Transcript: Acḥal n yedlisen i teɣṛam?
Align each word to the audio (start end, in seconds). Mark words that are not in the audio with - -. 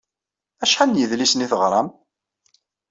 Acḥal 0.63 0.89
n 0.91 0.99
yedlisen 0.99 1.45
i 1.45 1.47
teɣṛam? 1.51 1.87